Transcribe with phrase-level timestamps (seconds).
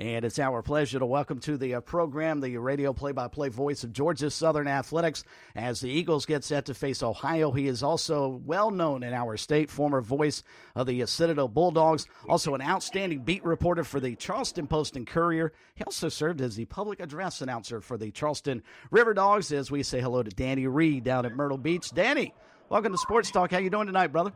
[0.00, 3.50] And it's our pleasure to welcome to the uh, program the radio play by play
[3.50, 7.52] voice of Georgia Southern Athletics as the Eagles get set to face Ohio.
[7.52, 10.42] He is also well known in our state, former voice
[10.74, 15.06] of the uh, Citadel Bulldogs, also an outstanding beat reporter for the Charleston Post and
[15.06, 15.52] Courier.
[15.74, 19.82] He also served as the public address announcer for the Charleston River Dogs as we
[19.82, 21.90] say hello to Danny Reed down at Myrtle Beach.
[21.90, 22.32] Danny,
[22.70, 23.50] welcome to Sports Talk.
[23.50, 24.32] How you doing tonight, brother?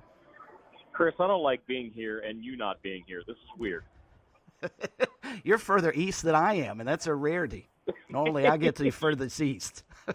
[0.92, 3.22] Chris, I don't like being here and you not being here.
[3.26, 3.84] This is weird.
[5.42, 7.68] You're further east than I am, and that's a rarity.
[8.08, 9.82] Normally, I get to the furthest east.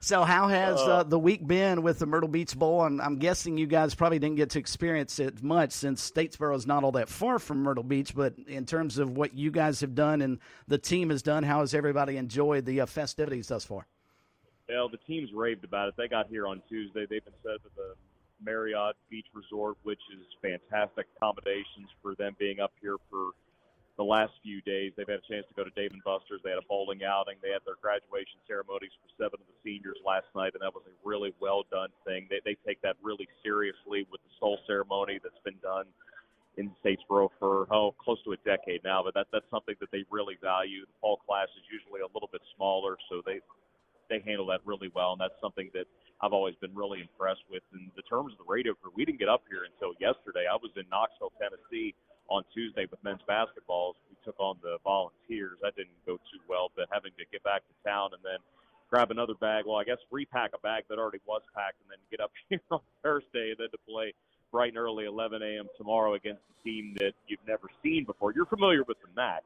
[0.00, 2.84] so, how has uh, uh, the week been with the Myrtle Beach Bowl?
[2.84, 6.66] And I'm guessing you guys probably didn't get to experience it much since Statesboro is
[6.66, 8.14] not all that far from Myrtle Beach.
[8.14, 10.38] But in terms of what you guys have done and
[10.68, 13.86] the team has done, how has everybody enjoyed the uh, festivities thus far?
[14.68, 15.94] Well, the team's raved about it.
[15.96, 17.06] They got here on Tuesday.
[17.08, 17.94] They've been set at the
[18.44, 23.30] Marriott Beach Resort, which is fantastic accommodations for them being up here for
[23.96, 24.92] the last few days.
[24.96, 26.40] They've had a chance to go to Dave and Buster's.
[26.42, 27.36] They had a bowling outing.
[27.42, 30.84] They had their graduation ceremonies for seven of the seniors last night, and that was
[30.88, 32.26] a really well done thing.
[32.30, 35.84] They, they take that really seriously with the soul ceremony that's been done
[36.56, 39.02] in Statesboro for oh close to a decade now.
[39.04, 40.84] But that that's something that they really value.
[40.88, 43.40] The fall class is usually a little bit smaller, so they
[44.12, 45.88] they handle that really well, and that's something that
[46.20, 47.64] I've always been really impressed with.
[47.72, 50.44] In the terms of the radio crew, we didn't get up here until yesterday.
[50.44, 51.96] I was in Knoxville, Tennessee
[52.28, 53.96] on Tuesday with men's basketball.
[54.12, 55.56] We took on the Volunteers.
[55.64, 58.38] That didn't go too well, but having to get back to town and then
[58.92, 59.64] grab another bag.
[59.66, 62.60] Well, I guess repack a bag that already was packed and then get up here
[62.70, 64.12] on Thursday and then to play
[64.52, 65.66] bright and early 11 a.m.
[65.78, 68.32] tomorrow against a team that you've never seen before.
[68.36, 69.42] You're familiar with the MAC,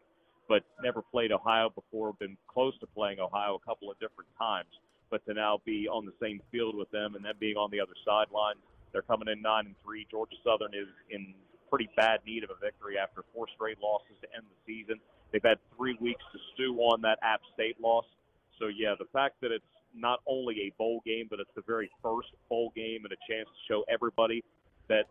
[0.49, 4.69] but never played Ohio before, been close to playing Ohio a couple of different times
[5.11, 7.81] but to now be on the same field with them and then being on the
[7.81, 8.57] other sideline,
[8.93, 10.07] they're coming in nine and three.
[10.11, 11.35] Georgia Southern is in
[11.71, 15.01] pretty bad need of a victory after four straight losses to end the season.
[15.33, 18.05] They've had three weeks to stew on that App State loss.
[18.59, 21.91] So yeah, the fact that it's not only a bowl game, but it's the very
[22.03, 24.43] first bowl game and a chance to show everybody
[24.89, 25.07] that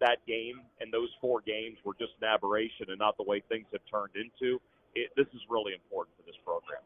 [0.00, 3.66] that game and those four games were just an aberration and not the way things
[3.72, 4.60] have turned into.
[4.94, 6.80] It, this is really important for this program.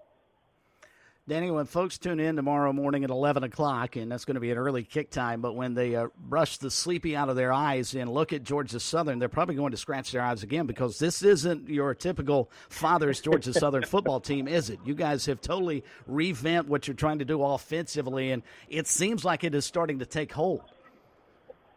[1.28, 4.50] Danny, when folks tune in tomorrow morning at 11 o'clock, and that's going to be
[4.50, 7.94] an early kick time, but when they uh, brush the sleepy out of their eyes
[7.94, 11.22] and look at Georgia Southern, they're probably going to scratch their eyes again because this
[11.22, 14.80] isn't your typical father's Georgia Southern football team, is it?
[14.84, 19.44] You guys have totally revamped what you're trying to do offensively, and it seems like
[19.44, 20.71] it is starting to take hold.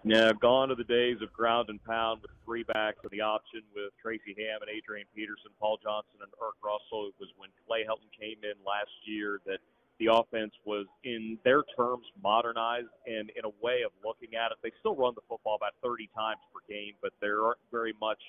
[0.05, 3.66] Yeah, gone are the days of ground and pound with three backs of the option
[3.73, 7.09] with Tracy Ham and Adrian Peterson, Paul Johnson, and Erk Russell.
[7.09, 9.57] It was when Clay Helton came in last year that
[9.97, 12.93] the offense was, in their terms, modernized.
[13.09, 16.05] And in a way of looking at it, they still run the football about 30
[16.13, 18.22] times per game, but there aren't very much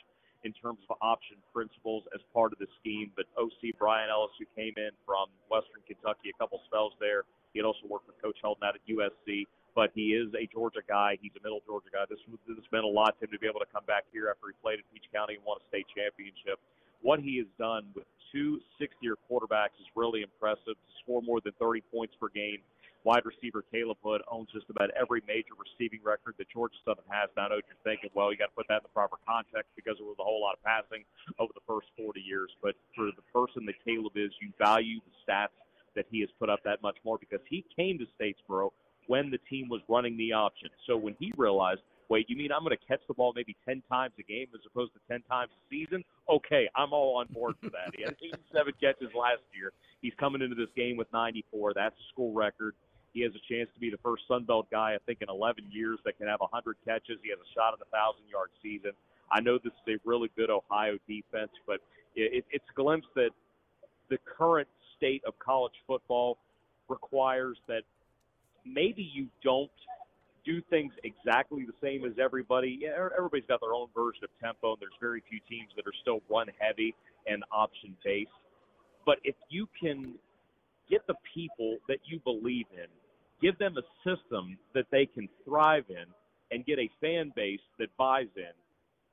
[0.49, 3.13] in terms of option principles as part of the scheme.
[3.13, 7.61] But OC Bryan Ellis, who came in from Western Kentucky, a couple spells there, he
[7.61, 9.45] had also worked with Coach Helton out at USC
[9.77, 11.21] but he is a Georgia guy.
[11.21, 12.09] He's a middle Georgia guy.
[12.09, 14.49] This this meant a lot to him to be able to come back here after
[14.49, 16.57] he played at Peach County and won a state championship.
[17.05, 20.75] What he has done with two six-year quarterbacks is really impressive.
[20.81, 22.65] To score more than 30 points per game.
[23.05, 27.31] Wide receiver Khaleb Hood owns just about every major receiving record that Georgia Southern has.
[27.37, 29.71] Now, I know you're thinking, well, you got to put that in the proper context
[29.77, 31.07] because there was a whole lot of passing
[31.39, 32.51] over the first 40 years.
[32.59, 35.55] But for the person that Caleb is, you value the stats
[35.95, 38.75] that he has put up that much more because he came to Statesboro
[39.07, 40.69] when the team was running the option.
[40.87, 43.83] So when he realized, wait, you mean I'm going to catch the ball maybe 10
[43.89, 46.05] times a game as opposed to 10 times a season?
[46.29, 47.95] Okay, I'm all on board for that.
[47.97, 49.73] He had 87 catches last year.
[50.03, 51.75] He's coming into this game with 94.
[51.75, 52.75] That's a school record.
[53.13, 55.65] He has a chance to be the first Sun Belt guy, I think, in 11
[55.71, 57.19] years that can have 100 catches.
[57.23, 58.93] He has a shot at a 1,000 yard season.
[59.33, 61.81] I know this is a really good Ohio defense, but
[62.15, 63.31] it, it's a glimpse that
[64.11, 66.39] the current state of college football
[66.89, 67.83] requires that
[68.67, 69.71] maybe you don't
[70.45, 72.81] do things exactly the same as everybody.
[72.87, 75.97] Er, everybody's got their own version of tempo, and there's very few teams that are
[76.03, 76.95] still run heavy
[77.27, 78.31] and option based.
[79.05, 80.15] But if you can
[80.89, 82.87] get the people that you believe in,
[83.43, 86.07] give them a system that they can thrive in,
[86.51, 88.55] and get a fan base that buys in,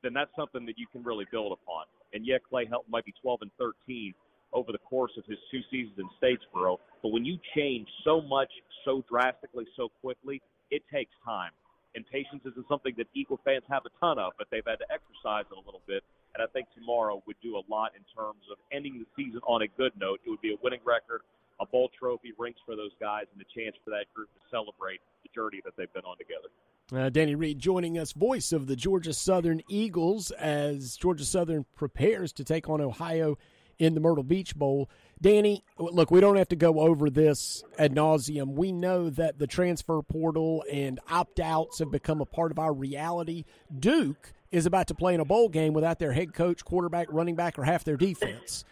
[0.03, 1.85] then that's something that you can really build upon.
[2.13, 4.13] And yeah, Clay Helton might be 12 and 13,
[4.53, 6.77] over the course of his two seasons in Statesboro.
[7.01, 8.49] But when you change so much,
[8.85, 10.41] so drastically, so quickly,
[10.71, 11.51] it takes time.
[11.95, 14.89] And patience isn't something that Eagle fans have a ton of, but they've had to
[14.89, 16.03] exercise it a little bit.
[16.33, 19.61] And I think tomorrow would do a lot in terms of ending the season on
[19.61, 20.19] a good note.
[20.25, 21.21] It would be a winning record,
[21.59, 25.01] a bowl trophy, rings for those guys, and a chance for that group to celebrate
[25.21, 26.49] the journey that they've been on together.
[26.91, 32.33] Uh, Danny Reed joining us, voice of the Georgia Southern Eagles, as Georgia Southern prepares
[32.33, 33.37] to take on Ohio
[33.83, 34.89] in the Myrtle Beach Bowl.
[35.21, 38.53] Danny, look, we don't have to go over this ad nauseum.
[38.53, 42.73] We know that the transfer portal and opt outs have become a part of our
[42.73, 43.45] reality.
[43.77, 47.35] Duke is about to play in a bowl game without their head coach, quarterback, running
[47.35, 48.65] back, or half their defense.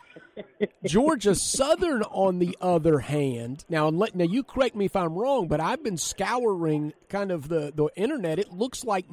[0.85, 5.61] Georgia Southern, on the other hand, now now you correct me if I'm wrong, but
[5.61, 8.39] I've been scouring kind of the the internet.
[8.39, 9.05] It looks like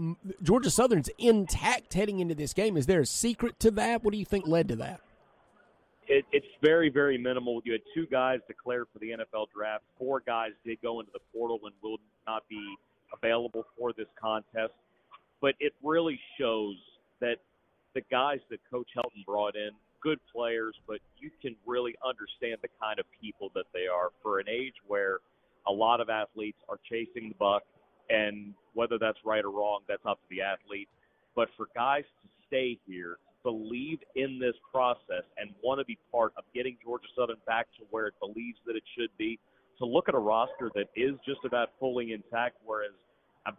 [0.43, 2.77] Georgia Southern's intact heading into this game.
[2.77, 4.03] Is there a secret to that?
[4.03, 5.01] What do you think led to that?
[6.09, 7.61] It, it's very, very minimal.
[7.65, 9.85] You had two guys declared for the NFL draft.
[9.99, 12.77] Four guys did go into the portal and will not be
[13.13, 14.73] available for this contest.
[15.41, 16.77] But it really shows
[17.21, 17.37] that
[17.95, 19.71] the guys that Coach Helton brought in,
[20.01, 24.39] good players, but you can really understand the kind of people that they are for
[24.39, 25.19] an age where
[25.67, 27.63] a lot of athletes are chasing the buck.
[28.09, 30.89] And whether that's right or wrong, that's up to the athlete.
[31.37, 36.33] But for guys to stay here believe in this process and want to be part
[36.37, 39.39] of getting Georgia Southern back to where it believes that it should be,
[39.79, 42.93] to look at a roster that is just about fully intact, whereas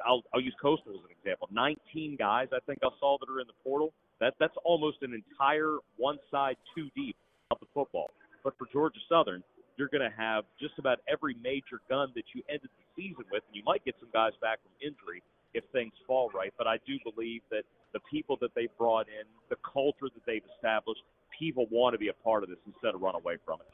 [0.06, 1.48] I'll, I'll use Coastal as an example.
[1.52, 3.94] 19 guys I think I saw that are in the portal.
[4.20, 7.16] That that's almost an entire one side two deep
[7.52, 8.12] of the football.
[8.44, 9.44] But for Georgia Southern,
[9.78, 13.44] you're going to have just about every major gun that you ended the season with,
[13.48, 15.24] and you might get some guys back from injury
[15.54, 16.54] if things fall right.
[16.58, 20.44] But I do believe that the people that they've brought in, the culture that they've
[20.56, 21.02] established,
[21.38, 23.68] people want to be a part of this instead of run away from it.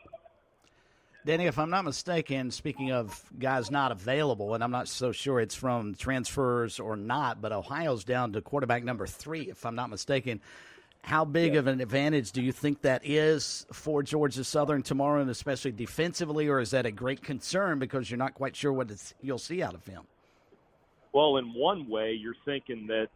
[1.25, 5.39] Danny, if I'm not mistaken, speaking of guys not available, and I'm not so sure
[5.39, 9.89] it's from transfers or not, but Ohio's down to quarterback number three, if I'm not
[9.89, 10.39] mistaken.
[11.01, 11.59] How big yeah.
[11.59, 16.47] of an advantage do you think that is for Georgia Southern tomorrow, and especially defensively,
[16.47, 18.91] or is that a great concern because you're not quite sure what
[19.21, 20.03] you'll see out of him?
[21.11, 23.07] Well, in one way, you're thinking that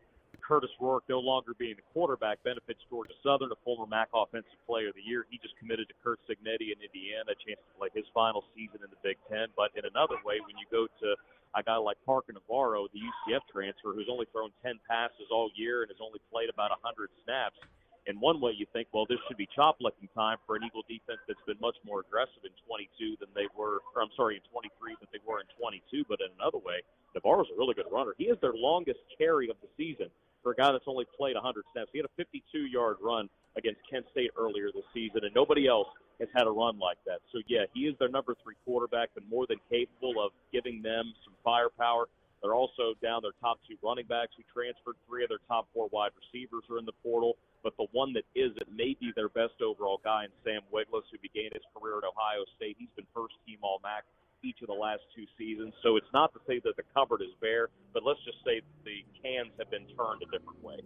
[0.49, 4.89] Kurtis Rourke no longer being the quarterback benefits Georgia Southern, a former MAC Offensive Player
[4.89, 5.29] of the Year.
[5.29, 8.81] He just committed to Curt Cignetti in Indiana, a chance to play his final season
[8.81, 9.53] in the Big Ten.
[9.53, 11.13] But in another way, when you go to
[11.53, 15.85] a guy like Parker Navarro, the UCF transfer, who's only thrown 10 passes all year
[15.85, 17.61] and has only played about 100 snaps,
[18.09, 20.81] in one way you think, well, this should be chop licking time for an Eagle
[20.89, 24.43] defense that's been much more aggressive in 22 than they were, or I'm sorry, in
[24.49, 26.09] 23 than they were in 22.
[26.09, 26.81] But in another way,
[27.13, 28.17] Navarro's a really good runner.
[28.17, 30.09] He is their longest carry of the season
[30.43, 31.89] for a guy that's only played 100 snaps.
[31.91, 35.87] He had a 52-yard run against Kent State earlier this season, and nobody else
[36.19, 37.19] has had a run like that.
[37.31, 41.13] So yeah, he is their number three quarterback, and more than capable of giving them
[41.23, 42.07] some firepower.
[42.41, 44.95] They're also down their top two running backs who transferred.
[45.07, 48.23] Three of their top four wide receivers are in the portal, but the one that
[48.31, 51.99] is it may be their best overall guy in Sam Wiglusz, who began his career
[51.99, 52.77] at Ohio State.
[52.79, 54.07] He's been first team All MAC
[54.43, 55.73] each of the last two seasons.
[55.83, 59.03] So it's not to say that the cupboard is bare, but let's just say the
[59.21, 60.79] cans have been turned a different way.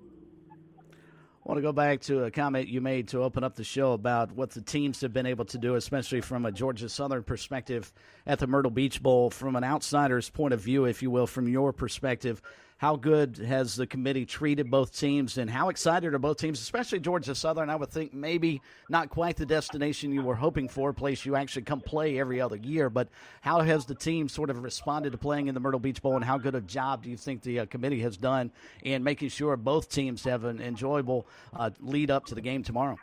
[1.46, 3.92] I want to go back to a comment you made to open up the show
[3.92, 7.92] about what the teams have been able to do, especially from a Georgia Southern perspective
[8.26, 11.50] at the Myrtle Beach Bowl, from an outsider's point of view, if you will, from
[11.50, 12.42] your perspective.
[12.84, 17.00] How good has the committee treated both teams, and how excited are both teams, especially
[17.00, 17.70] Georgia Southern?
[17.70, 21.38] I would think maybe not quite the destination you were hoping for, a place you
[21.38, 22.90] actually come play every other year.
[22.90, 23.08] But
[23.40, 26.26] how has the team sort of responded to playing in the Myrtle Beach Bowl, and
[26.26, 28.52] how good a job do you think the uh, committee has done
[28.82, 32.98] in making sure both teams have an enjoyable uh, lead up to the game tomorrow?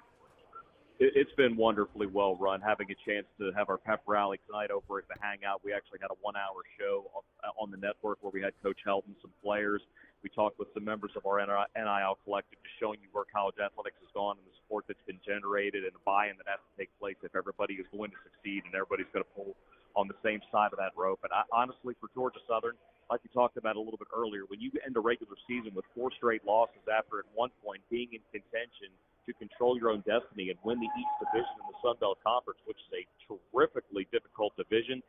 [1.01, 2.61] It's been wonderfully well run.
[2.61, 5.99] Having a chance to have our pep rally tonight over at the Hangout, we actually
[6.05, 7.09] had a one-hour show
[7.57, 9.81] on the network where we had Coach Helton, some players.
[10.23, 13.97] We talked with some members of our NIL collective, just showing you where college athletics
[14.05, 16.93] has gone and the support that's been generated and the buy-in that has to take
[17.01, 19.57] place if everybody is going to succeed and everybody's going to pull
[19.97, 21.25] on the same side of that rope.
[21.25, 22.77] And I, honestly, for Georgia Southern,
[23.09, 25.89] like we talked about a little bit earlier, when you end a regular season with
[25.97, 28.93] four straight losses after at one point being in contention–
[29.31, 32.59] to control your own destiny and win the East Division in the Sun Belt Conference,
[32.67, 35.03] which is a terrifically difficult division,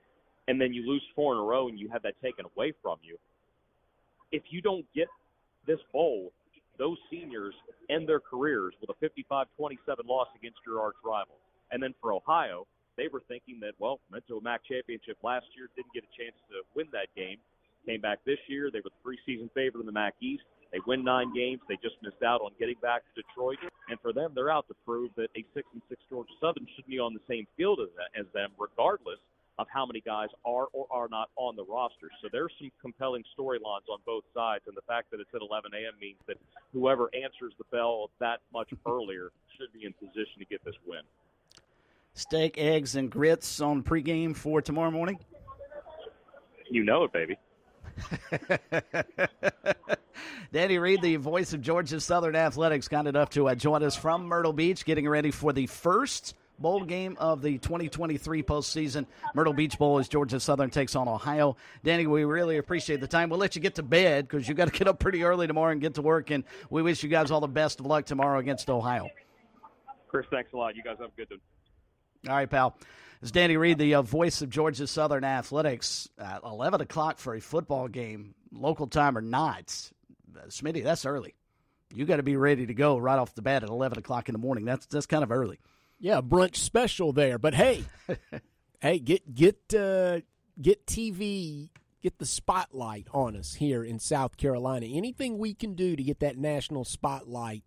[0.47, 2.97] and then you lose four in a row and you have that taken away from
[3.01, 3.17] you.
[4.31, 5.07] If you don't get
[5.65, 6.31] this bowl,
[6.77, 7.53] those seniors
[7.89, 9.45] end their careers with a 55-27
[10.05, 11.35] loss against your arch rival.
[11.71, 12.65] And then for Ohio,
[12.97, 16.11] they were thinking that, well, went to a MAC championship last year, didn't get a
[16.17, 17.37] chance to win that game.
[17.85, 18.69] Came back this year.
[18.71, 20.43] They were the preseason favorite in the MAC East.
[20.71, 21.61] They win nine games.
[21.67, 23.57] They just missed out on getting back to Detroit.
[23.89, 26.85] And for them, they're out to prove that a six and six Georgia Southern should
[26.87, 29.19] be on the same field as, as them, regardless
[29.59, 32.09] of how many guys are or are not on the roster.
[32.21, 35.71] So there's some compelling storylines on both sides, and the fact that it's at 11
[35.73, 35.93] a.m.
[35.99, 36.37] means that
[36.73, 41.01] whoever answers the bell that much earlier should be in position to get this win.
[42.13, 45.17] Steak, eggs, and grits on pregame for tomorrow morning.
[46.69, 47.37] You know it, baby.
[50.53, 54.25] Danny Reed, the voice of Georgia Southern Athletics, kind enough to uh, join us from
[54.25, 59.05] Myrtle Beach, getting ready for the first bowl game of the 2023 postseason.
[59.33, 61.55] Myrtle Beach Bowl as Georgia Southern takes on Ohio.
[61.85, 63.29] Danny, we really appreciate the time.
[63.29, 65.71] We'll let you get to bed because you got to get up pretty early tomorrow
[65.71, 66.31] and get to work.
[66.31, 69.07] And we wish you guys all the best of luck tomorrow against Ohio.
[70.09, 70.75] Chris, thanks a lot.
[70.75, 71.39] You guys have a good one.
[72.27, 72.75] All right, pal.
[73.21, 76.09] It's Danny Reed, the uh, voice of Georgia Southern Athletics.
[76.19, 79.91] At 11 o'clock for a football game, local time or not.
[80.49, 81.35] Smitty, that's early.
[81.93, 84.33] You got to be ready to go right off the bat at 11 o'clock in
[84.33, 84.65] the morning.
[84.65, 85.59] That's that's kind of early.
[85.99, 87.37] Yeah, brunch special there.
[87.37, 87.83] But hey,
[88.81, 90.21] hey, get get uh,
[90.61, 91.69] get TV,
[92.01, 94.85] get the spotlight on us here in South Carolina.
[94.85, 97.63] Anything we can do to get that national spotlight,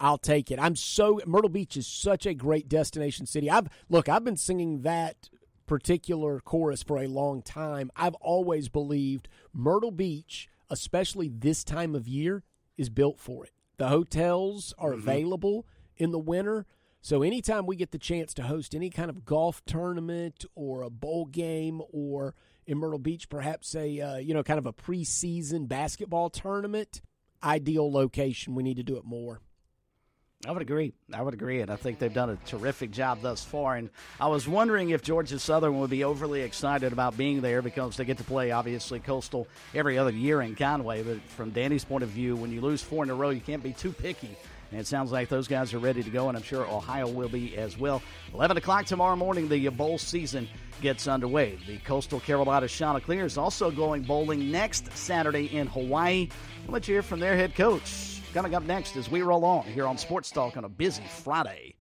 [0.00, 0.58] I'll take it.
[0.58, 3.48] I'm so Myrtle Beach is such a great destination city.
[3.48, 5.28] I've look, I've been singing that
[5.66, 7.92] particular chorus for a long time.
[7.94, 12.42] I've always believed Myrtle Beach, especially this time of year,
[12.76, 13.52] is built for it.
[13.76, 15.00] The hotels are mm-hmm.
[15.00, 16.66] available in the winter
[17.02, 20.90] so anytime we get the chance to host any kind of golf tournament or a
[20.90, 22.34] bowl game or
[22.66, 27.00] in Myrtle Beach, perhaps a uh, you know kind of a preseason basketball tournament,
[27.42, 28.54] ideal location.
[28.54, 29.40] We need to do it more.
[30.46, 30.94] I would agree.
[31.12, 33.76] I would agree, and I think they've done a terrific job thus far.
[33.76, 37.96] And I was wondering if Georgia Southern would be overly excited about being there because
[37.96, 41.02] they get to play obviously Coastal every other year in Conway.
[41.02, 43.62] But from Danny's point of view, when you lose four in a row, you can't
[43.62, 44.34] be too picky
[44.70, 47.28] and it sounds like those guys are ready to go, and I'm sure Ohio will
[47.28, 48.02] be as well.
[48.34, 50.48] 11 o'clock tomorrow morning, the bowl season
[50.80, 51.58] gets underway.
[51.66, 56.28] The Coastal Carolina Chanticleer is also going bowling next Saturday in Hawaii.
[56.66, 58.19] We'll let you hear from their head coach.
[58.32, 61.74] Coming up next as we roll on here on Sports Talk on a busy Friday.